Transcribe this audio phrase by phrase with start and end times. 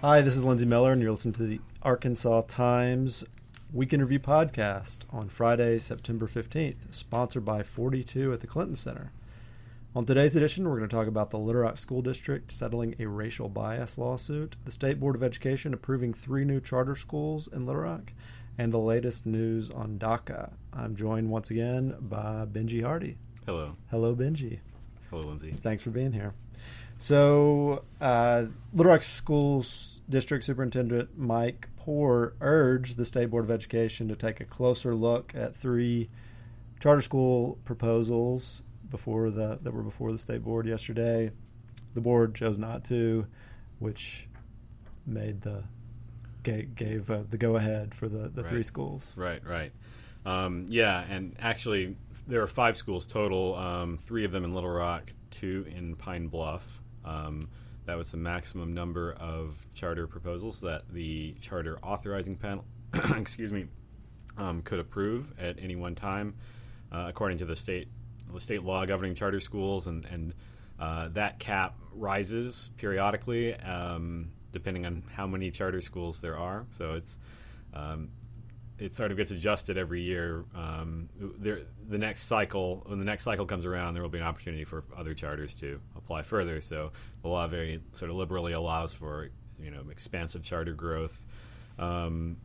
[0.00, 3.24] Hi, this is Lindsay Miller, and you're listening to the Arkansas Times
[3.72, 9.10] Weekend Review podcast on Friday, September 15th, sponsored by 42 at the Clinton Center.
[9.96, 13.06] On today's edition, we're going to talk about the Little Rock School District settling a
[13.06, 17.82] racial bias lawsuit, the State Board of Education approving three new charter schools in Little
[17.82, 18.12] Rock,
[18.56, 20.52] and the latest news on DACA.
[20.72, 23.18] I'm joined once again by Benji Hardy.
[23.46, 23.74] Hello.
[23.90, 24.60] Hello, Benji.
[25.10, 25.56] Hello, Lindsay.
[25.60, 26.34] Thanks for being here.
[26.98, 28.44] So, uh,
[28.74, 34.40] Little Rock Schools District Superintendent Mike Poore urged the State Board of Education to take
[34.40, 36.10] a closer look at three
[36.80, 41.30] charter school proposals before the that were before the state board yesterday.
[41.94, 43.26] The board chose not to,
[43.78, 44.28] which
[45.06, 45.64] made the
[46.42, 48.50] gave, gave uh, the go ahead for the, the Right.
[48.50, 49.14] three schools.
[49.16, 49.72] Right, right.
[50.26, 51.96] Um, yeah, and actually,
[52.26, 53.54] there are five schools total.
[53.54, 56.80] Um, three of them in Little Rock, two in Pine Bluff.
[57.08, 57.48] Um,
[57.86, 62.64] that was the maximum number of charter proposals that the charter authorizing panel,
[63.16, 63.66] excuse me,
[64.36, 66.34] um, could approve at any one time,
[66.92, 67.88] uh, according to the state
[68.32, 70.34] the state law governing charter schools, and and
[70.78, 76.66] uh, that cap rises periodically um, depending on how many charter schools there are.
[76.72, 77.18] So it's
[77.74, 78.10] um,
[78.78, 80.44] it sort of gets adjusted every year.
[80.54, 84.24] Um, there, the next cycle, when the next cycle comes around, there will be an
[84.24, 86.60] opportunity for other charters to apply further.
[86.60, 91.20] So the law very sort of liberally allows for you know expansive charter growth.
[91.78, 92.36] Um,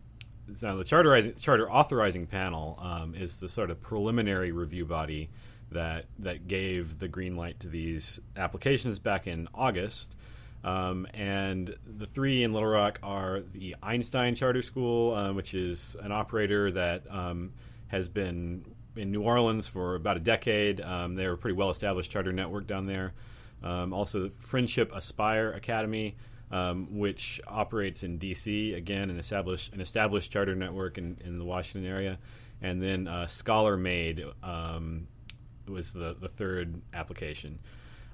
[0.61, 5.29] now the charter charter authorizing panel um, is the sort of preliminary review body
[5.71, 10.15] that that gave the green light to these applications back in August.
[10.63, 15.97] Um, and the three in Little Rock are the Einstein Charter School, uh, which is
[16.01, 17.51] an operator that um,
[17.87, 20.79] has been in New Orleans for about a decade.
[20.79, 23.13] Um, they're a pretty well established charter network down there.
[23.61, 26.17] Um, also, Friendship Aspire Academy,
[26.51, 28.73] um, which operates in D.C.
[28.73, 32.19] again, an established an established charter network in, in the Washington area,
[32.61, 35.07] and then uh, Scholarmade um,
[35.67, 37.59] was the the third application.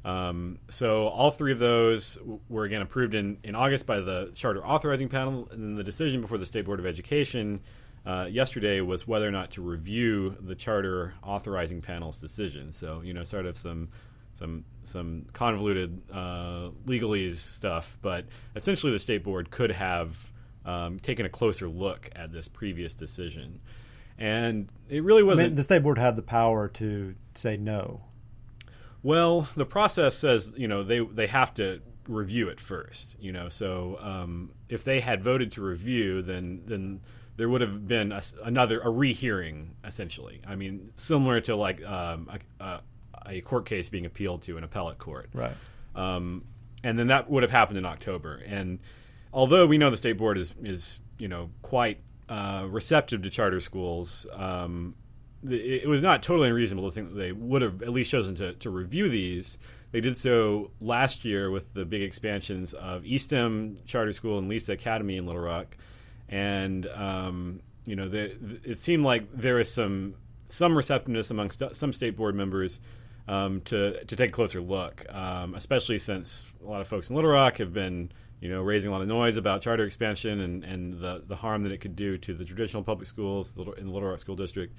[0.05, 2.17] Um, so all three of those
[2.47, 6.21] were again approved in, in August by the charter authorizing panel, and then the decision
[6.21, 7.61] before the State Board of Education
[8.05, 12.71] uh, yesterday was whether or not to review the charter authorizing panel's decision.
[12.71, 13.89] So you know, sort of some
[14.35, 20.31] some some convoluted uh, legalese stuff, but essentially the state board could have
[20.65, 23.59] um, taken a closer look at this previous decision,
[24.17, 25.49] and it really wasn't.
[25.49, 28.01] mean, the state board had the power to say no.
[29.01, 33.15] Well, the process says you know they they have to review it first.
[33.19, 37.01] You know, so um, if they had voted to review, then then
[37.37, 40.41] there would have been a another a rehearing essentially.
[40.45, 42.29] I mean, similar to like um,
[42.59, 42.81] a, a,
[43.25, 45.29] a court case being appealed to an appellate court.
[45.33, 45.55] Right.
[45.95, 46.43] Um,
[46.83, 48.41] and then that would have happened in October.
[48.45, 48.79] And
[49.33, 53.59] although we know the state board is is you know quite uh, receptive to charter
[53.59, 54.95] schools, um,
[55.47, 58.53] it was not totally unreasonable to think that they would have at least chosen to,
[58.53, 59.57] to review these.
[59.91, 64.73] They did so last year with the big expansions of eStem Charter School and Lisa
[64.73, 65.77] Academy in Little Rock,
[66.27, 70.15] and um, you know the, the- it seemed like there is some
[70.47, 72.79] some receptiveness amongst some state board members
[73.27, 77.15] um, to to take a closer look, um, especially since a lot of folks in
[77.15, 78.11] Little Rock have been
[78.41, 81.63] you know raising a lot of noise about charter expansion and, and the the harm
[81.63, 84.77] that it could do to the traditional public schools in the Little Rock School District.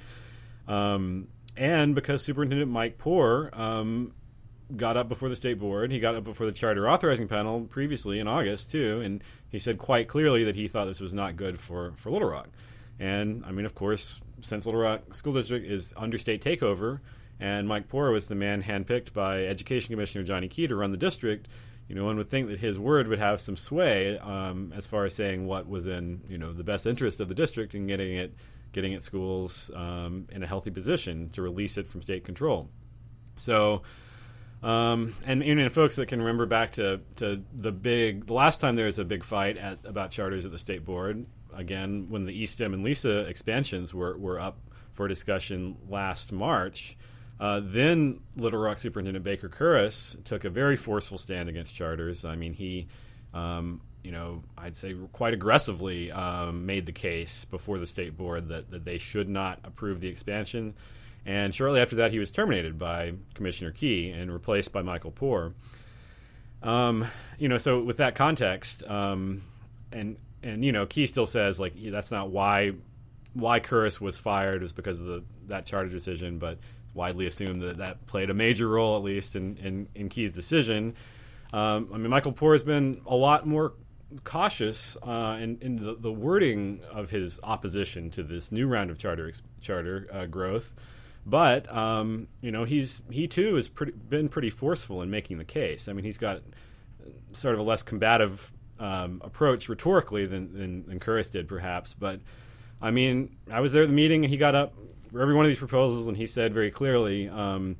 [0.71, 4.13] Um, and because Superintendent Mike Poore um,
[4.77, 8.21] got up before the state board, he got up before the charter authorizing panel previously
[8.21, 11.61] in August too, and he said quite clearly that he thought this was not good
[11.61, 12.49] for, for Little Rock.
[13.01, 17.01] And I mean, of course, since Little Rock School District is under state takeover,
[17.41, 20.99] and Mike Poore was the man handpicked by Education Commissioner Johnny Key to run the
[20.99, 21.49] district,
[21.89, 25.07] you know, one would think that his word would have some sway um, as far
[25.07, 28.15] as saying what was in you know the best interest of the district and getting
[28.15, 28.33] it
[28.73, 32.69] getting its schools um, in a healthy position to release it from state control.
[33.37, 33.83] So,
[34.63, 38.77] um, and know, folks that can remember back to, to the big, the last time
[38.77, 42.43] there was a big fight at about charters at the state board, again, when the
[42.43, 44.59] eStem and Lisa expansions were, were up
[44.93, 46.97] for discussion last March,
[47.41, 52.25] uh, then Little Rock Superintendent Baker Kurrus took a very forceful stand against charters.
[52.27, 52.89] I mean, he,
[53.33, 58.49] um, you know, I'd say quite aggressively um, made the case before the state board
[58.49, 60.75] that, that they should not approve the expansion.
[61.27, 65.53] And shortly after that, he was terminated by Commissioner Key and replaced by Michael Poore.
[66.63, 67.07] Um,
[67.39, 69.43] you know, so with that context, um,
[69.93, 72.73] and and you know, Key still says like that's not why
[73.35, 76.59] why Kurrus was fired was because of the that charter decision, but
[76.95, 80.95] widely assumed that that played a major role at least in in, in Key's decision.
[81.53, 83.75] Um, I mean, Michael Poore has been a lot more
[84.25, 88.99] cautious uh, in, in the, the, wording of his opposition to this new round of
[88.99, 90.73] charter charter uh, growth.
[91.27, 95.45] But um, you know, he's he too has pretty, been pretty forceful in making the
[95.45, 95.89] case.
[95.89, 96.43] I mean, he's got
[97.33, 101.95] sort of a less combative um, approach rhetorically than, than, than Kurrus did, perhaps.
[101.95, 102.21] But
[102.81, 104.75] I mean, I was there at the meeting, and he got up
[105.13, 107.77] for every one of these proposals, and he said very clearly, um,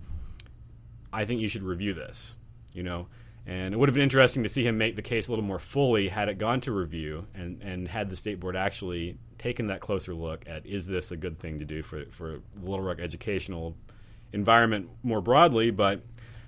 [1.13, 2.37] "I think you should review this."
[2.73, 3.09] You know,
[3.51, 5.59] and it would have been interesting to see him make the case a little more
[5.59, 9.81] fully had it gone to review and, and had the state board actually taken that
[9.81, 13.01] closer look at is this a good thing to do for, for the Little Rock
[13.01, 13.75] educational
[14.33, 16.01] environment more broadly, but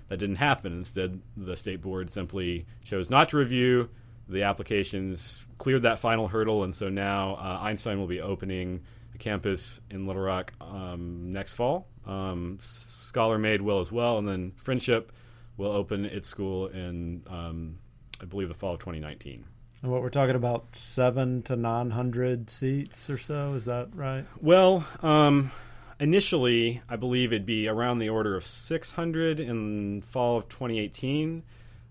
[0.07, 0.71] that didn't happen.
[0.71, 3.89] Instead, the state board simply chose not to review.
[4.29, 8.79] The applications cleared that final hurdle, and so now uh, Einstein will be opening
[9.13, 11.85] a campus in Little Rock um, next fall.
[12.05, 15.11] Um, Scholarmade will as well, and then Friendship
[15.57, 17.77] will open its school in, um,
[18.21, 19.45] I believe, the fall of 2019.
[19.81, 24.25] And what we're talking about, seven to 900 seats or so, is that right?
[24.39, 25.51] Well, um,
[25.99, 31.43] initially, I believe it'd be around the order of 600 in fall of 2018.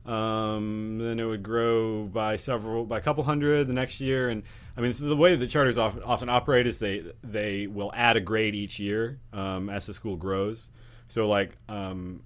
[0.04, 4.30] Um, then it would grow by several, by a couple hundred the next year.
[4.30, 4.42] And
[4.76, 8.16] I mean, so the way the charters often, often operate is they they will add
[8.16, 10.70] a grade each year um, as the school grows.
[11.08, 12.22] So like um,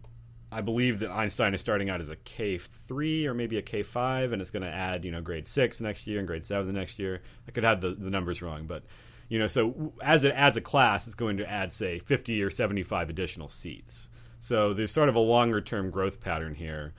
[0.57, 3.83] I believe that Einstein is starting out as a K three or maybe a K
[3.83, 6.67] five, and it's going to add you know grade six next year and grade seven
[6.67, 7.21] the next year.
[7.47, 8.83] I could have the, the numbers wrong, but
[9.29, 12.49] you know, so as it adds a class, it's going to add say fifty or
[12.49, 14.09] seventy five additional seats.
[14.41, 16.95] So there's sort of a longer term growth pattern here.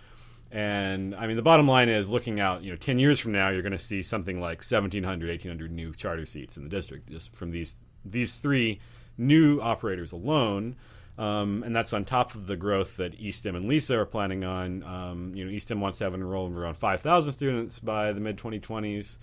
[0.52, 3.50] And I mean, the bottom line is looking out, you know, 10 years from now,
[3.50, 7.36] you're going to see something like 1,700, 1,800 new charter seats in the district just
[7.36, 7.76] from these,
[8.06, 8.80] these three
[9.18, 10.78] new operators alone.
[11.18, 14.84] Um, and that's on top of the growth that eStem and LISA are planning on.
[14.84, 18.22] Um, you know, eStem wants to have an enrollment of around 5,000 students by the
[18.22, 19.18] mid 2020s.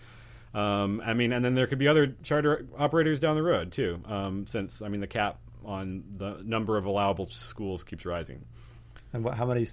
[0.55, 4.01] Um, I mean, and then there could be other charter operators down the road too,
[4.07, 8.45] um, since I mean the cap on the number of allowable schools keeps rising.
[9.13, 9.67] And what, how many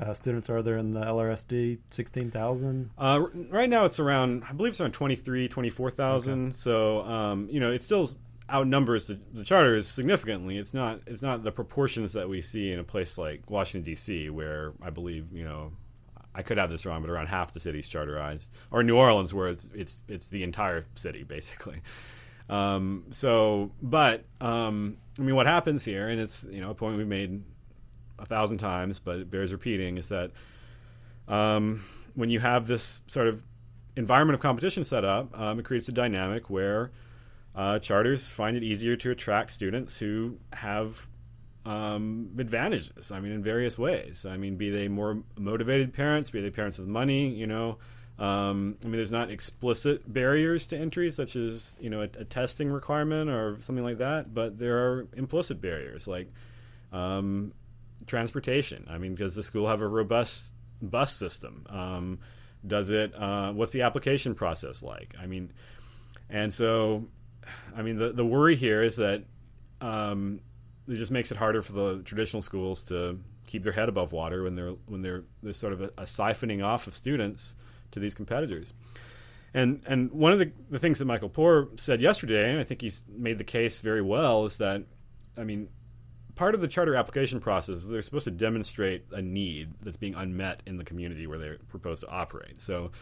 [0.00, 1.78] uh, students are there in the LRSD?
[1.90, 2.90] 16,000?
[2.98, 6.46] Uh, right now it's around, I believe it's around 23, 24,000.
[6.46, 6.54] Okay.
[6.54, 8.10] So, um, you know, it's still
[8.50, 10.58] outnumbers the, the charters significantly.
[10.58, 14.30] It's not it's not the proportions that we see in a place like Washington D.C.,
[14.30, 15.72] where I believe you know
[16.34, 19.48] I could have this wrong, but around half the city's charterized, or New Orleans, where
[19.48, 21.82] it's it's it's the entire city basically.
[22.48, 26.96] Um, so, but um, I mean, what happens here, and it's you know a point
[26.96, 27.42] we've made
[28.18, 30.32] a thousand times, but it bears repeating, is that
[31.28, 31.84] um,
[32.14, 33.42] when you have this sort of
[33.96, 36.90] environment of competition set up, um, it creates a dynamic where
[37.54, 41.06] uh, charters find it easier to attract students who have
[41.64, 43.12] um, advantages.
[43.12, 44.26] I mean, in various ways.
[44.26, 47.28] I mean, be they more motivated parents, be they parents with money.
[47.28, 47.78] You know,
[48.18, 52.24] um, I mean, there's not explicit barriers to entry, such as you know a, a,
[52.24, 56.32] testing requirement or something like that, but there are implicit barriers like
[56.92, 57.52] um,
[58.06, 58.86] transportation.
[58.88, 61.66] I mean, does the school have a robust bus system?
[61.68, 62.18] Um,
[62.66, 63.14] does it?
[63.14, 65.14] Uh, what's the application process like?
[65.20, 65.52] I mean,
[66.28, 67.04] and so
[67.76, 69.24] I mean, the the worry here is that
[69.80, 70.40] um,
[70.88, 74.42] it just makes it harder for the traditional schools to keep their head above water
[74.42, 77.54] when they're when they're there's sort of a, a siphoning off of students
[77.92, 78.72] to these competitors.
[79.54, 82.80] And and one of the, the things that Michael Poore said yesterday, and I think
[82.80, 84.84] he's made the case very well, is that
[85.36, 85.68] I mean,
[86.34, 90.62] part of the charter application process they're supposed to demonstrate a need that's being unmet
[90.66, 92.60] in the community where they propose to operate.
[92.60, 92.92] So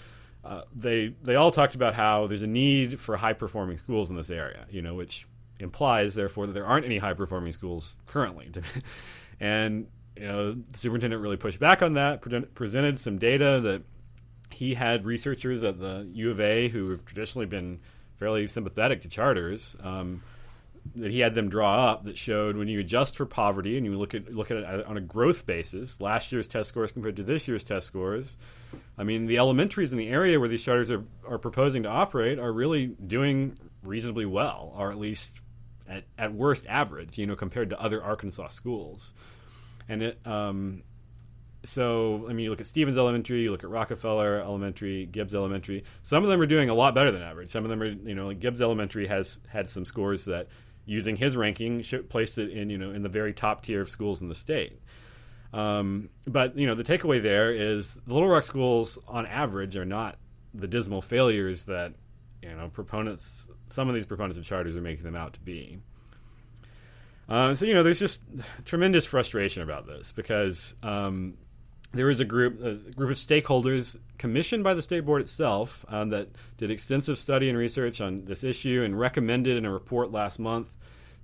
[0.45, 4.17] uh, they they all talked about how there's a need for high performing schools in
[4.17, 5.27] this area, you know, which
[5.59, 8.51] implies therefore that there aren't any high performing schools currently.
[9.41, 13.83] and you know, the superintendent really pushed back on that, pre- presented some data that
[14.51, 17.81] he had researchers at the U of A who have traditionally been
[18.19, 19.77] fairly sympathetic to charters.
[19.83, 20.23] Um,
[20.97, 23.97] that he had them draw up that showed when you adjust for poverty and you
[23.97, 27.23] look at look at it on a growth basis, last year's test scores compared to
[27.23, 28.37] this year's test scores.
[28.99, 32.39] I mean, the elementaries in the area where these charters are, are proposing to operate
[32.39, 35.37] are really doing reasonably well, or at least
[35.89, 39.15] at, at worst average, you know, compared to other Arkansas schools.
[39.89, 40.83] And it, um,
[41.65, 45.85] so I mean, you look at Stevens Elementary, you look at Rockefeller Elementary, Gibbs Elementary.
[46.03, 47.49] Some of them are doing a lot better than average.
[47.49, 50.49] Some of them are, you know, like Gibbs Elementary has had some scores that
[50.85, 54.23] using his ranking, placed it in you know in the very top tier of schools
[54.23, 54.81] in the state.
[55.53, 59.85] Um, but you know the takeaway there is the Little Rock schools on average are
[59.85, 60.17] not
[60.55, 61.95] the dismal failures that
[62.43, 65.79] you know proponents some of these proponents of charters are making them out to be.
[67.29, 68.25] Uh, so you know there's just
[68.65, 71.35] tremendous frustration about this because um,
[71.93, 76.11] there is a group a group of stakeholders commissioned by the state board itself um,
[76.11, 80.39] that did extensive study and research on this issue and recommended in a report last
[80.39, 80.73] month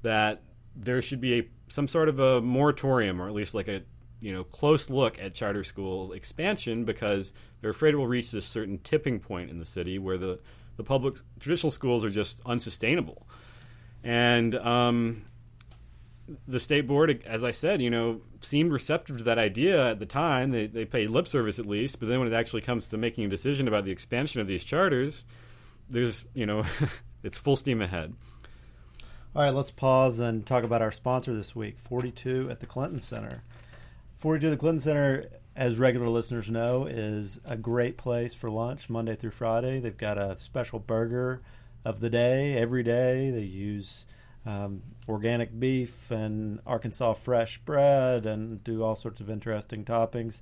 [0.03, 0.43] that
[0.75, 3.83] there should be a some sort of a moratorium or at least like a
[4.21, 8.45] you know close look at charter school expansion because they're afraid it will reach this
[8.45, 10.39] certain tipping point in the city where the
[10.77, 13.27] the public traditional schools are just unsustainable.
[14.05, 15.25] And um,
[16.49, 20.07] the state board, as I said, you know, seemed receptive to that idea at the
[20.07, 20.51] time.
[20.51, 23.25] They they paid lip service at least, but then when it actually comes to making
[23.25, 25.25] a decision about the expansion of these charters,
[25.89, 26.65] there's you know,
[27.23, 28.15] it's full steam ahead.
[29.35, 33.01] All right, let's pause and talk about our sponsor this week, 42 at the Clinton
[33.01, 33.43] Center.
[34.19, 38.89] 42 at the Clinton Center, as regular listeners know, is a great place for lunch
[38.89, 39.79] Monday through Friday.
[39.79, 41.43] They've got a special burger
[41.85, 43.31] of the day every day.
[43.31, 44.07] They use
[44.47, 50.41] um, organic beef and Arkansas fresh bread and do all sorts of interesting toppings.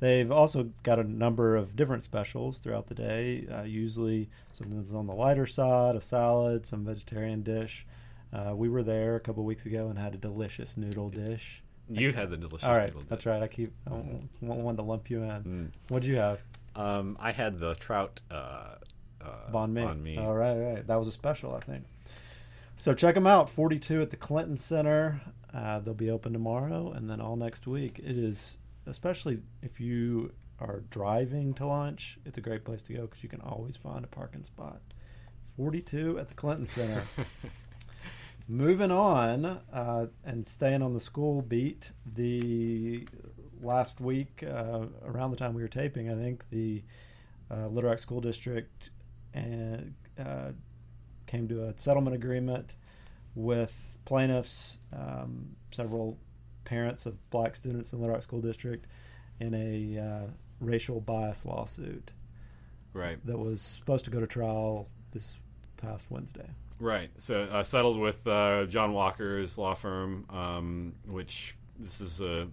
[0.00, 4.92] They've also got a number of different specials throughout the day, uh, usually something that's
[4.92, 7.86] on the lighter side, a salad, some vegetarian dish.
[8.32, 11.62] Uh, we were there a couple weeks ago and had a delicious noodle dish.
[11.88, 12.74] You had the delicious noodle.
[12.74, 13.42] All right, that's right.
[13.42, 13.94] I keep I
[14.40, 15.42] wanted to lump you in.
[15.44, 15.70] Mm.
[15.88, 16.40] What'd you have?
[16.74, 18.76] Um, I had the trout uh,
[19.20, 19.82] uh, mi.
[19.82, 20.18] Banh mi.
[20.18, 20.86] All right, right.
[20.86, 21.84] That was a special, I think.
[22.82, 23.48] So check them out.
[23.48, 25.20] 42 at the Clinton Center.
[25.54, 28.00] Uh, they'll be open tomorrow and then all next week.
[28.00, 33.02] It is, especially if you are driving to lunch, it's a great place to go
[33.02, 34.80] because you can always find a parking spot.
[35.56, 37.04] 42 at the Clinton Center.
[38.48, 43.06] Moving on uh, and staying on the school beat, the
[43.60, 46.82] last week, uh, around the time we were taping, I think the
[47.48, 48.90] uh, Little Rock School District
[49.34, 50.50] and uh,
[51.32, 52.74] came to a settlement agreement
[53.34, 56.18] with plaintiffs, um, several
[56.66, 58.86] parents of black students in Little Rock School District,
[59.40, 62.12] in a uh, racial bias lawsuit
[62.92, 63.18] Right.
[63.26, 65.40] that was supposed to go to trial this
[65.78, 66.50] past Wednesday.
[66.78, 67.10] Right.
[67.16, 72.46] So uh, settled with uh, John Walker's law firm, um, which this is a.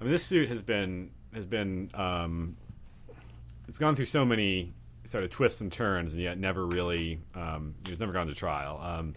[0.00, 2.56] I mean, this suit has been has been um,
[3.68, 4.72] it's gone through so many
[5.04, 8.80] sort of twists and turns, and yet never really um, was never gone to trial.
[8.82, 9.14] Um,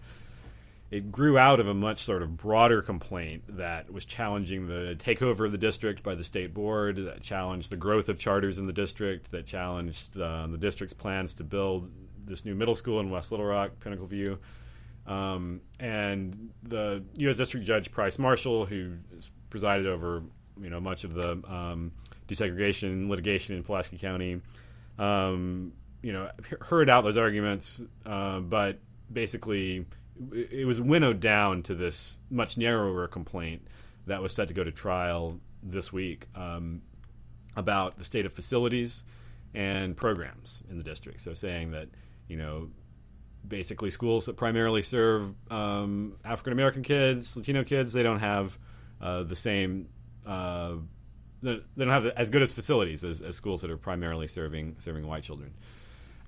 [0.90, 5.44] it grew out of a much sort of broader complaint that was challenging the takeover
[5.44, 8.72] of the district by the state board, that challenged the growth of charters in the
[8.72, 11.90] district, that challenged uh, the district's plans to build
[12.24, 14.38] this new middle school in West Little Rock, Pinnacle View.
[15.06, 17.38] Um, and the U.S.
[17.38, 18.94] District Judge Price Marshall, who
[19.50, 20.22] presided over
[20.60, 21.92] you know much of the um,
[22.26, 24.40] desegregation litigation in Pulaski County,
[24.98, 28.78] um, you know, heard out those arguments, uh, but
[29.12, 29.86] basically
[30.32, 33.62] it was winnowed down to this much narrower complaint
[34.06, 36.82] that was set to go to trial this week um,
[37.56, 39.04] about the state of facilities
[39.54, 41.20] and programs in the district.
[41.20, 41.88] So saying that
[42.26, 42.68] you know
[43.46, 48.58] basically schools that primarily serve um, African American kids, Latino kids, they don't have
[49.00, 49.88] uh, the same.
[50.26, 50.76] Uh,
[51.40, 55.06] they don't have as good as facilities as, as schools that are primarily serving serving
[55.06, 55.54] white children.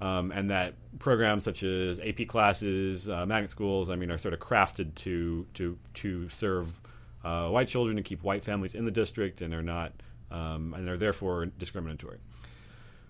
[0.00, 4.32] Um, and that programs such as AP classes, uh, magnet schools, I mean, are sort
[4.32, 6.80] of crafted to to to serve
[7.22, 9.92] uh, white children and keep white families in the district, and are not
[10.30, 12.18] um, and are therefore discriminatory.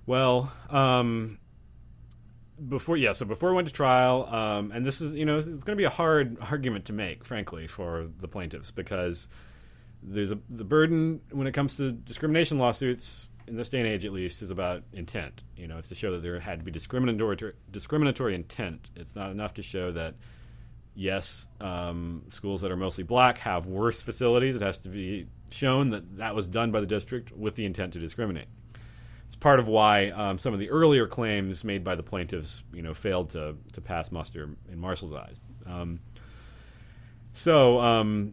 [0.06, 1.38] Well, um,
[2.68, 5.46] before yeah, so before we went to trial, um, and this is you know it's,
[5.46, 9.28] it's going to be a hard argument to make, frankly, for the plaintiffs because
[10.02, 14.06] there's a the burden when it comes to discrimination lawsuits in this day and age,
[14.06, 15.42] at least, is about intent.
[15.56, 18.88] You know, it's to show that there had to be discriminatory discriminatory intent.
[18.94, 20.14] It's not enough to show that
[20.94, 24.56] yes, um, schools that are mostly black have worse facilities.
[24.56, 27.92] It has to be shown that that was done by the district with the intent
[27.94, 28.46] to discriminate.
[29.26, 32.82] It's part of why um, some of the earlier claims made by the plaintiffs, you
[32.82, 35.40] know, failed to to pass muster in Marshall's eyes.
[35.66, 36.00] Um,
[37.32, 38.32] so um,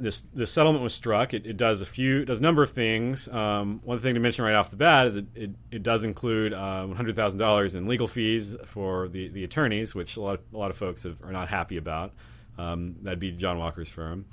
[0.00, 1.34] this this settlement was struck.
[1.34, 3.28] It, it does a few, it does a number of things.
[3.28, 6.52] Um, one thing to mention right off the bat is it it, it does include
[6.52, 10.34] uh, one hundred thousand dollars in legal fees for the, the attorneys, which a lot
[10.34, 12.12] of, a lot of folks have, are not happy about.
[12.58, 14.26] Um, that'd be John Walker's firm.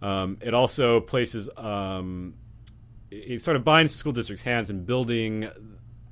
[0.00, 2.34] Um, it also places um,
[3.10, 5.50] it sort of binds the school district's hands in building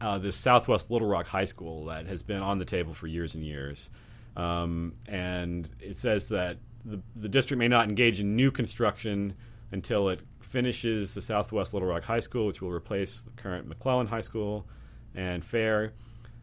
[0.01, 3.35] uh, this Southwest Little Rock High School that has been on the table for years
[3.35, 3.91] and years.
[4.37, 9.35] Um, and it says that the, the district may not engage in new construction
[9.73, 14.07] until it finishes the Southwest Little Rock High School, which will replace the current McClellan
[14.07, 14.67] High School
[15.15, 15.93] and Fair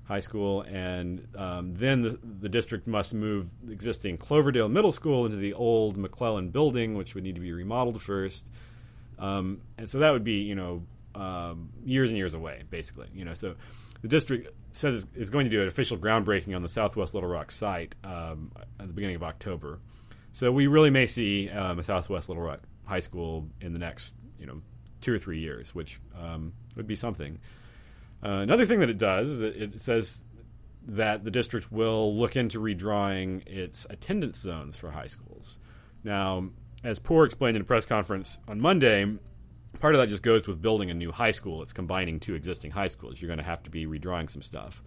[0.04, 0.62] High School.
[0.62, 5.98] And um, then the, the district must move existing Cloverdale Middle School into the old
[5.98, 8.52] McClellan building, which would need to be remodeled first.
[9.18, 10.84] Um, and so that would be, you know,
[11.16, 13.08] um, years and years away, basically.
[13.14, 13.56] You know, so
[14.02, 17.50] the district says it's going to do an official groundbreaking on the Southwest Little Rock
[17.50, 19.80] site um, at the beginning of October.
[20.36, 24.14] So we really may see um, a Southwest Little Rock High School in the next,
[24.38, 24.62] you know,
[25.00, 27.40] two or three years, which um, would be something.
[28.22, 30.26] Uh, another thing that it does is it, says
[30.88, 35.58] that the district will look into redrawing its attendance zones for high schools.
[36.04, 36.50] Now,
[36.84, 39.06] as Poore explained in a press conference on Monday,
[39.80, 41.62] part of that just goes with building a new high school.
[41.62, 43.22] It's combining two existing high schools.
[43.22, 44.84] You're going to have to be redrawing some stuff.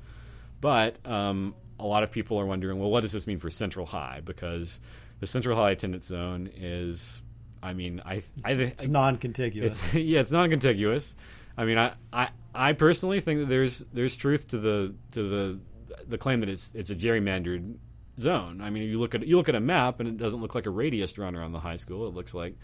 [0.60, 3.86] But um, a lot of people are wondering, well, what does this mean for Central
[3.86, 4.20] High?
[4.22, 4.82] Because
[5.20, 7.22] the Central High attendance zone is,
[7.62, 9.84] I mean, I, I, It's non-contiguous.
[9.84, 11.14] it's, yeah, it's non-contiguous.
[11.56, 15.60] I mean, I, I, I personally think that there's there's truth to the to the
[16.06, 17.76] the claim that it's it's a gerrymandered
[18.20, 18.60] zone.
[18.60, 20.66] I mean, you look at you look at a map and it doesn't look like
[20.66, 22.06] a radius drawn around the high school.
[22.06, 22.54] It looks like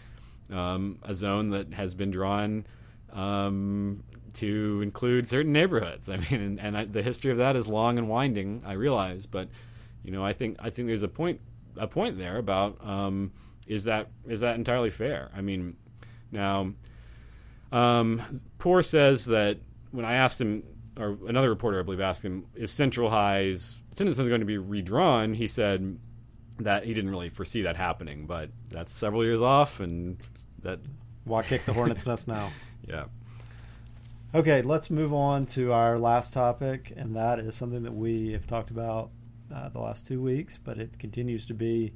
[0.51, 2.65] um, a zone that has been drawn
[3.11, 4.03] um,
[4.35, 6.09] to include certain neighborhoods.
[6.09, 8.63] I mean, and, and I, the history of that is long and winding.
[8.65, 9.49] I realize, but
[10.03, 11.41] you know, I think I think there's a point
[11.77, 13.31] a point there about um,
[13.67, 15.31] is that is that entirely fair?
[15.35, 15.75] I mean,
[16.31, 16.73] now
[17.71, 18.21] um,
[18.57, 19.57] Poore says that
[19.91, 20.63] when I asked him,
[20.97, 25.33] or another reporter I believe asked him, is Central High's attendance going to be redrawn?
[25.33, 25.97] He said
[26.59, 30.17] that he didn't really foresee that happening, but that's several years off, and
[30.61, 30.79] that
[31.25, 32.51] Why kick the hornet's nest now?
[32.87, 33.05] yeah.
[34.33, 38.45] Okay, let's move on to our last topic, and that is something that we have
[38.45, 39.09] talked about
[39.53, 41.93] uh, the last two weeks, but it continues to be,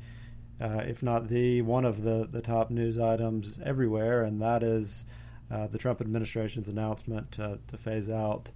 [0.61, 5.05] uh, if not the one of the, the top news items everywhere, and that is
[5.51, 8.51] uh, the Trump administration's announcement to, to phase out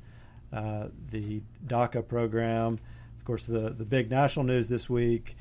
[0.52, 2.80] uh, the DACA program.
[3.18, 5.36] Of course, the, the big national news this week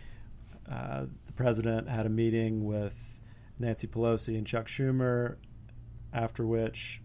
[0.71, 3.21] uh, the president had a meeting with
[3.59, 5.37] Nancy Pelosi and Chuck Schumer,
[6.12, 7.02] after which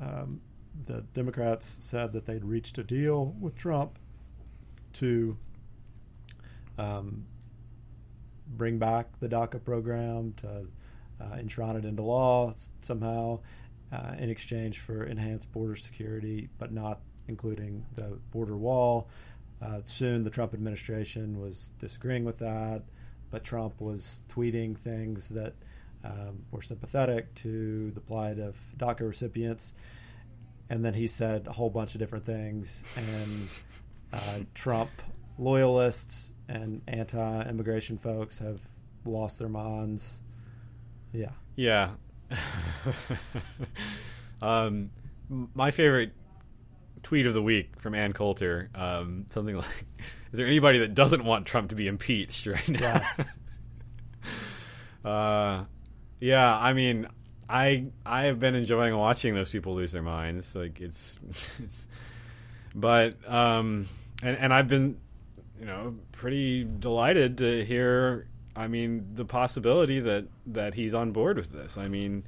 [0.00, 0.40] um,
[0.86, 3.98] the Democrats said that they'd reached a deal with Trump
[4.94, 5.36] to
[6.78, 7.24] um,
[8.56, 10.66] bring back the DACA program, to
[11.20, 13.40] uh, enshrine it into law somehow
[13.92, 19.08] uh, in exchange for enhanced border security, but not including the border wall.
[19.60, 22.82] Uh, soon, the Trump administration was disagreeing with that,
[23.30, 25.54] but Trump was tweeting things that
[26.04, 29.74] um, were sympathetic to the plight of DACA recipients.
[30.70, 33.48] And then he said a whole bunch of different things, and
[34.12, 34.90] uh, Trump
[35.38, 38.60] loyalists and anti-immigration folks have
[39.04, 40.20] lost their minds.
[41.12, 41.90] Yeah, Yeah.
[44.42, 44.90] um,
[45.28, 46.12] my favorite
[47.02, 49.86] tweet of the week from Ann Coulter, um, something like,
[50.32, 53.08] "Is there anybody that doesn't want Trump to be impeached right now?"
[55.10, 55.64] uh,
[56.20, 56.56] yeah.
[56.56, 57.06] I mean,
[57.48, 60.54] I I have been enjoying watching those people lose their minds.
[60.54, 61.18] Like it's,
[61.62, 61.86] it's
[62.74, 63.88] but um,
[64.22, 64.98] and and I've been,
[65.58, 68.26] you know, pretty delighted to hear.
[68.54, 71.78] I mean, the possibility that that he's on board with this.
[71.78, 72.24] I mean,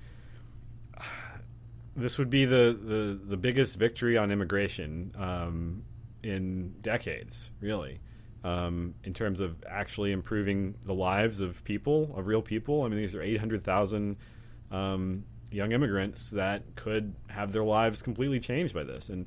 [1.97, 5.83] this would be the the, the biggest victory on immigration um,
[6.23, 8.01] in decades, really,
[8.45, 12.83] um, in terms of actually improving the lives of people, of real people.
[12.83, 14.17] I mean, these are eight hundred thousand
[14.71, 19.27] um, young immigrants that could have their lives completely changed by this, and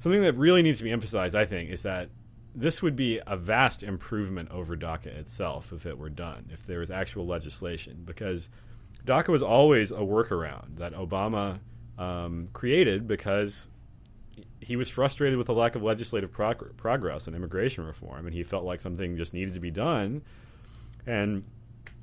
[0.00, 2.08] something that really needs to be emphasized, I think, is that
[2.54, 6.80] this would be a vast improvement over DACA itself if it were done, if there
[6.80, 8.48] was actual legislation, because
[9.04, 11.60] DACA was always a workaround that Obama
[11.98, 13.68] um, created because
[14.60, 18.42] he was frustrated with the lack of legislative prog- progress on immigration reform, and he
[18.42, 20.22] felt like something just needed to be done.
[21.06, 21.44] And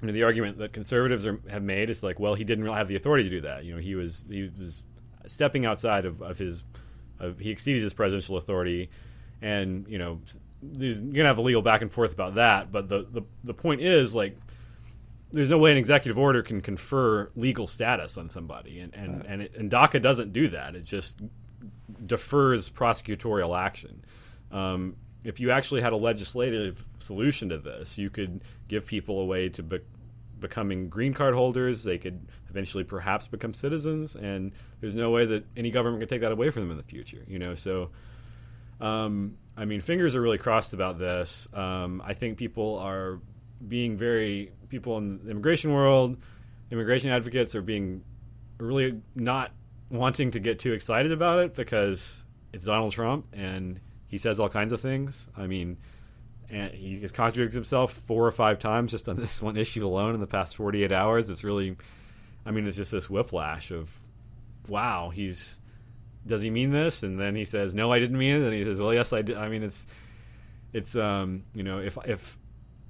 [0.01, 2.77] you know, the argument that conservatives are, have made is like, well, he didn't really
[2.77, 3.65] have the authority to do that.
[3.65, 4.83] You know, he was he was
[5.27, 6.63] stepping outside of, of his
[7.19, 8.89] of, he exceeded his presidential authority,
[9.41, 10.21] and you know,
[10.61, 12.71] there's, you're gonna have a legal back and forth about that.
[12.71, 14.37] But the the, the point is like
[15.31, 19.25] there's no way an executive order can confer legal status on somebody, and and Right.
[19.27, 20.75] and, it, and DACA doesn't do that.
[20.75, 21.21] It just
[22.05, 24.03] defers prosecutorial action.
[24.51, 29.25] Um, if you actually had a legislative solution to this, you could give people a
[29.25, 29.79] way to be-
[30.39, 31.83] becoming green card holders.
[31.83, 36.21] They could eventually perhaps become citizens, and there's no way that any government could take
[36.21, 37.23] that away from them in the future.
[37.27, 37.89] You know, so
[38.81, 41.47] um, I mean, fingers are really crossed about this.
[41.53, 43.19] Um, I think people are
[43.65, 46.17] being very people in the immigration world,
[46.71, 48.03] immigration advocates are being
[48.57, 49.51] really not
[49.89, 54.49] wanting to get too excited about it because it's Donald Trump and he says all
[54.49, 55.29] kinds of things.
[55.37, 55.77] I mean,
[56.49, 60.13] and he has contradicted himself four or five times just on this one issue alone
[60.13, 61.29] in the past 48 hours.
[61.29, 61.75] It's really,
[62.45, 63.91] I mean, it's just this whiplash of
[64.67, 65.59] wow, he's
[66.25, 67.03] does he mean this?
[67.03, 68.41] And then he says, no, I didn't mean it.
[68.41, 69.37] And he says, well, yes, I did.
[69.37, 69.85] I mean, it's
[70.73, 72.37] it's um, you know, if if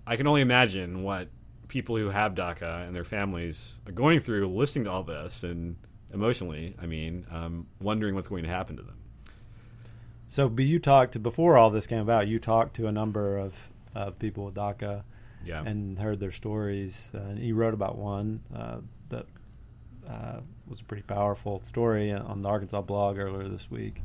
[0.07, 1.29] I can only imagine what
[1.67, 5.75] people who have DACA and their families are going through listening to all this and
[6.13, 8.97] emotionally, I mean, um, wondering what's going to happen to them.
[10.27, 12.27] So, but you talked before all this came about.
[12.27, 13.55] You talked to a number of
[13.93, 15.03] of people with DACA,
[15.45, 17.11] yeah, and heard their stories.
[17.13, 18.77] Uh, and you wrote about one uh,
[19.09, 19.27] that
[20.07, 24.01] uh, was a pretty powerful story on the Arkansas blog earlier this week.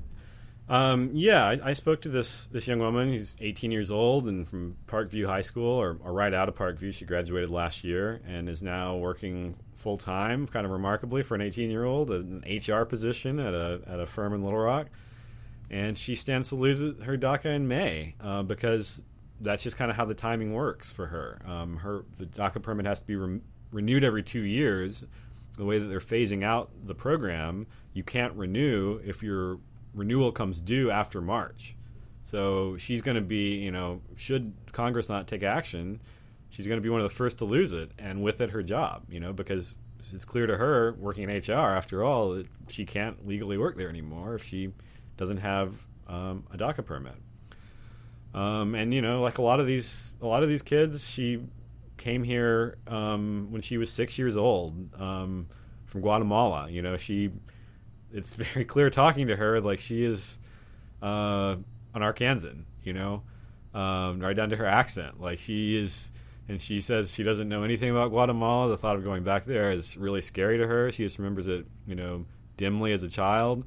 [0.71, 4.49] Um, yeah, I, I, spoke to this this young woman who's 18 years old and
[4.49, 6.95] from Parkview High School, or, or right out of Parkview.
[6.95, 11.41] She graduated last year and is now working full time, kind of remarkably for an
[11.41, 14.87] 18 year old, an HR position at a at a firm in Little Rock.
[15.71, 19.03] And she stands to lose her DACA in May uh, because
[19.41, 21.41] that's just kind of how the timing works for her.
[21.47, 23.41] Um, her the DACA permit has to be re-
[23.73, 25.05] renewed every two years.
[25.61, 29.59] The way that they're phasing out the program, you can't renew if your
[29.93, 31.77] renewal comes due after March.
[32.25, 36.01] So she's going to be, you know, should Congress not take action,
[36.49, 38.63] she's going to be one of the first to lose it, and with it, her
[38.63, 39.75] job, you know, because
[40.15, 43.91] it's clear to her, working in HR, after all, that she can't legally work there
[43.91, 44.73] anymore if she
[45.19, 47.17] doesn't have um, a DACA permit.
[48.33, 51.41] Um, and you know, like a lot of these, a lot of these kids, she
[52.01, 55.47] came here um, when she was six years old um,
[55.85, 56.69] from Guatemala.
[56.69, 57.31] You know, she
[58.13, 60.41] it's very clear talking to her like she is
[61.03, 61.57] uh,
[61.95, 63.23] an Arkansan, you know,
[63.75, 65.21] um, right down to her accent.
[65.21, 66.11] Like she is,
[66.49, 68.71] and she says she doesn't know anything about Guatemala.
[68.71, 70.91] The thought of going back there is really scary to her.
[70.91, 72.25] She just remembers it, you know,
[72.57, 73.65] dimly as a child.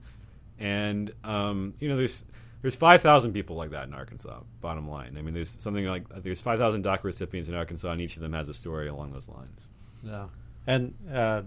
[0.59, 2.25] And um, you know, there's
[2.63, 4.39] there's 5,000 people like that in Arkansas.
[4.61, 8.15] Bottom line, I mean, there's something like there's 5,000 DACA recipients in Arkansas, and each
[8.15, 9.69] of them has a story along those lines.
[10.01, 10.27] Yeah,
[10.65, 10.95] and.
[11.13, 11.43] Uh,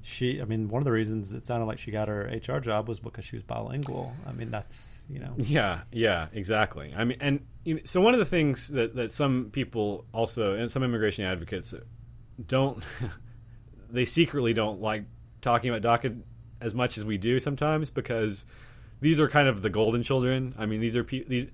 [0.00, 2.88] she i mean one of the reasons it sounded like she got her hr job
[2.88, 7.18] was because she was bilingual i mean that's you know yeah yeah exactly i mean
[7.20, 10.82] and you know, so one of the things that, that some people also and some
[10.82, 11.74] immigration advocates
[12.46, 12.82] don't
[13.90, 15.04] they secretly don't like
[15.42, 16.20] talking about DACA
[16.60, 18.46] as much as we do sometimes because
[19.00, 21.46] these are kind of the golden children i mean these are pe- these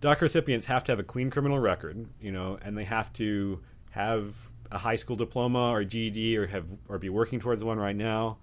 [0.00, 3.60] DACA recipients have to have a clean criminal record you know and they have to
[3.90, 7.94] have a high school diploma or GED or have or be working towards one right
[7.94, 8.38] now.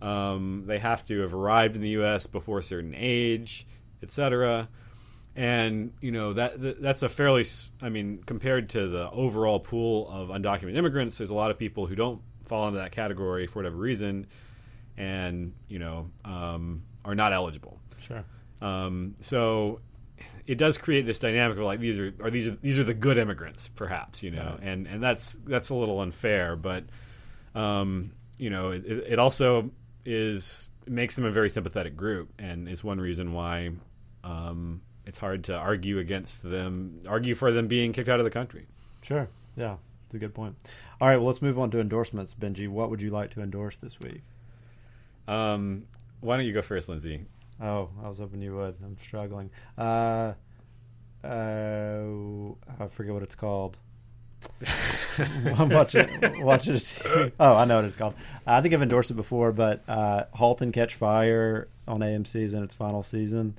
[0.00, 2.26] Um, they have to have arrived in the U.S.
[2.26, 3.66] before a certain age,
[4.02, 4.68] etc.
[5.34, 7.44] And you know that that's a fairly,
[7.82, 11.86] I mean, compared to the overall pool of undocumented immigrants, there's a lot of people
[11.86, 14.26] who don't fall into that category for whatever reason,
[14.96, 17.78] and you know um, are not eligible.
[17.98, 18.24] Sure.
[18.60, 19.80] Um, so
[20.46, 22.94] it does create this dynamic of like these are, are these are these are the
[22.94, 26.84] good immigrants, perhaps you know, and and that's that's a little unfair, but
[27.54, 29.70] um, you know, it, it also
[30.04, 33.70] is makes them a very sympathetic group, and is one reason why
[34.24, 38.30] um, it's hard to argue against them, argue for them being kicked out of the
[38.30, 38.66] country.
[39.02, 40.56] Sure, yeah, it's a good point.
[41.00, 42.34] All right, well, let's move on to endorsements.
[42.38, 44.22] Benji, what would you like to endorse this week?
[45.28, 45.84] Um,
[46.20, 47.22] why don't you go first, Lindsay?
[47.60, 48.76] Oh, I was hoping you would.
[48.82, 49.50] I'm struggling.
[49.76, 50.32] Uh,
[51.22, 52.02] uh,
[52.78, 53.76] I forget what it's called.
[55.18, 56.08] I'm watching,
[56.42, 57.34] watching it.
[57.38, 58.14] Oh, I know what it's called.
[58.46, 62.54] I think I've endorsed it before, but uh, *Halt and Catch Fire* on AMC is
[62.54, 63.58] in its final season,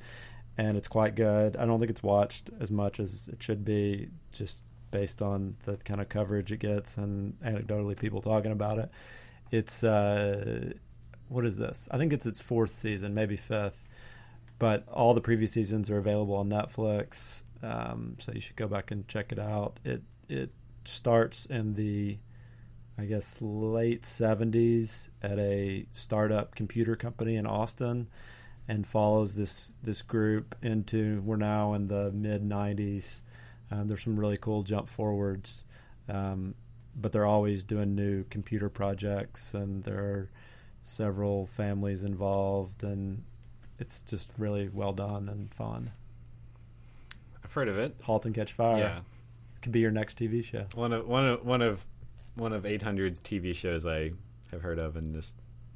[0.58, 1.56] and it's quite good.
[1.56, 5.78] I don't think it's watched as much as it should be, just based on the
[5.78, 8.90] kind of coverage it gets and anecdotally people talking about it.
[9.52, 10.74] It's uh,
[11.32, 11.88] what is this?
[11.92, 13.84] I think it's its fourth season, maybe fifth
[14.62, 18.92] but all the previous seasons are available on Netflix, um, so you should go back
[18.92, 19.80] and check it out.
[19.84, 20.52] It it
[20.86, 22.20] starts in the
[23.00, 28.08] I guess late 70s at a startup computer company in Austin
[28.68, 33.24] and follows this this group into we're now in the mid 90s.
[33.72, 35.66] Um, there's some really cool jump forwards,
[36.08, 36.54] um,
[36.96, 40.30] but they're always doing new computer projects and there are
[40.84, 43.24] several families involved and
[43.80, 45.92] it's just really well done and fun.
[47.44, 47.96] I've heard of it.
[48.04, 48.78] Halt and Catch Fire.
[48.78, 49.00] Yeah,
[49.62, 50.66] could be your next TV show.
[50.76, 51.86] One of one of one of
[52.36, 54.12] one of 800 TV shows I
[54.52, 55.34] have heard of and just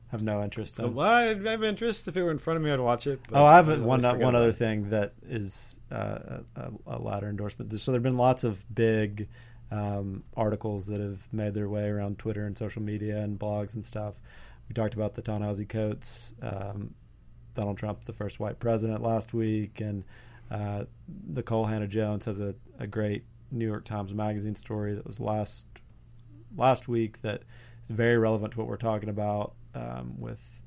[0.09, 0.93] have no interest in.
[0.93, 2.07] Well, I have interest.
[2.07, 3.19] If it were in front of me, I'd watch it.
[3.33, 7.71] Oh, I have one one other thing that is uh, a, a ladder endorsement.
[7.79, 9.27] So there have been lots of big
[9.71, 13.83] um, articles that have made their way around Twitter and social media and blogs and
[13.85, 14.15] stuff.
[14.67, 16.93] We talked about the Ta-Nehisi Coates um,
[17.54, 20.04] Donald Trump, the first white president, last week, and
[20.51, 20.86] uh,
[21.32, 25.65] Nikole Hannah-Jones has a, a great New York Times Magazine story that was last
[26.58, 27.41] last week that
[27.89, 30.63] is very relevant to what we're talking about um, with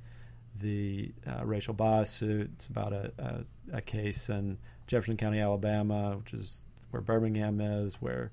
[0.58, 2.50] the uh, racial bias suit.
[2.54, 7.94] It's about a, a, a, case in Jefferson County, Alabama, which is where Birmingham is,
[7.96, 8.32] where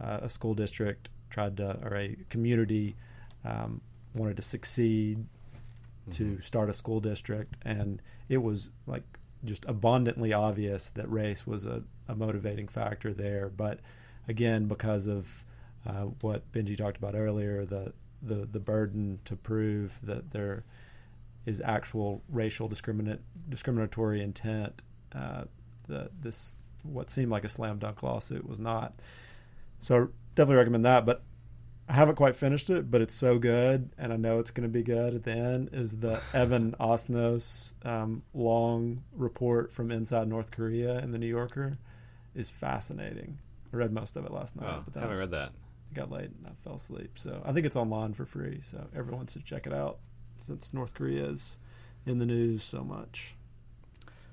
[0.00, 2.96] uh, a school district tried to, or a community
[3.44, 3.80] um,
[4.16, 6.10] wanted to succeed mm-hmm.
[6.12, 9.04] to start a school district, and it was like
[9.44, 13.48] just abundantly obvious that race was a, a motivating factor there.
[13.48, 13.80] But
[14.28, 15.44] again, because of
[15.86, 20.64] uh, what Benji talked about earlier, the the the burden to prove that there
[21.44, 24.82] is actual racial discriminate discriminatory intent.
[25.14, 25.44] Uh,
[25.86, 28.94] the this what seemed like a slam dunk lawsuit was not.
[29.78, 31.06] So definitely recommend that.
[31.06, 31.22] But
[31.88, 34.72] I haven't quite finished it, but it's so good, and I know it's going to
[34.72, 35.70] be good at the end.
[35.72, 41.78] Is the Evan Osnos um, long report from inside North Korea in the New Yorker
[42.34, 43.38] is fascinating.
[43.72, 44.68] I read most of it last night.
[44.68, 45.52] Oh, but then I haven't read that.
[45.94, 47.12] Got late and I fell asleep.
[47.14, 48.60] So I think it's online for free.
[48.62, 49.98] So everyone should check it out
[50.36, 51.58] since North Korea is
[52.04, 53.34] in the news so much.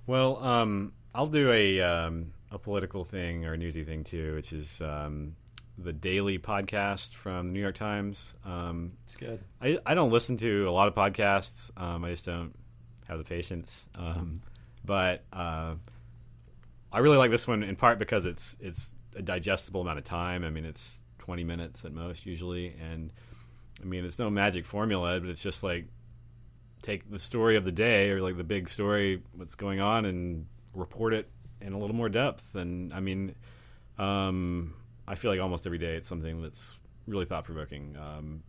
[0.06, 4.52] Well, um, I'll do a um, a political thing or a newsy thing too, which
[4.52, 5.36] is um,
[5.78, 8.36] the daily podcast from the New York Times.
[8.46, 9.40] Um, it's good.
[9.62, 11.72] I, I don't listen to a lot of podcasts.
[11.76, 12.54] Um, I just don't
[13.08, 13.88] have the patience.
[13.96, 14.42] Um,
[14.86, 15.76] but uh,
[16.92, 20.44] I really like this one in part because it's it's a digestible amount of time.
[20.44, 23.12] I mean, it's 20 minutes at most usually, and
[23.82, 25.88] I mean, it's no magic formula, but it's just like
[26.82, 30.48] take the story of the day or like the big story, what's going on, and
[30.74, 31.30] report it
[31.62, 32.56] in a little more depth.
[32.56, 33.36] And I mean,
[33.98, 34.74] um,
[35.08, 37.98] I feel like almost every day it's something that's really thought provoking.
[37.98, 38.44] Um,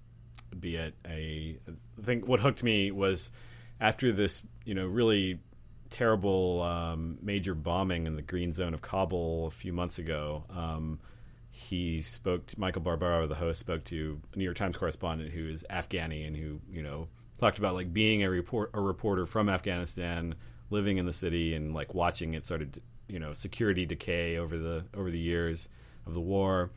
[0.58, 3.30] be it a, I think what hooked me was
[3.80, 5.40] after this, you know, really
[5.90, 10.44] terrible um, major bombing in the green zone of Kabul a few months ago.
[10.50, 11.00] Um,
[11.50, 15.48] he spoke to Michael Barbaro, the host, spoke to a New York Times correspondent who
[15.48, 19.48] is Afghani and who you know talked about like being a report a reporter from
[19.48, 20.34] Afghanistan,
[20.70, 22.68] living in the city and like watching it sort of
[23.08, 25.68] you know security decay over the over the years
[26.06, 26.70] of the war.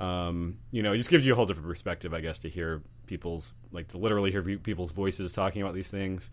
[0.00, 2.82] Um, you know, it just gives you a whole different perspective, I guess, to hear
[3.06, 6.30] people's like to literally hear people's voices talking about these things.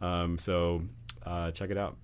[0.00, 0.82] Um, so
[1.24, 1.96] uh, check it out.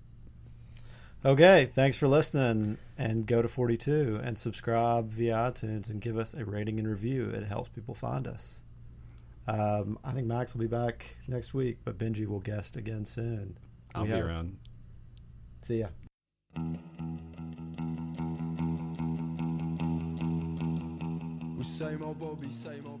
[1.23, 6.33] Okay, thanks for listening, and go to 42 and subscribe via iTunes and give us
[6.33, 7.29] a rating and review.
[7.29, 8.63] It helps people find us.
[9.47, 13.57] Um, I think Max will be back next week, but Benji will guest again soon.
[13.93, 14.25] I'll we be have...
[14.25, 14.57] around.
[15.61, 15.87] See ya.
[21.63, 23.00] Same old Bobby, same old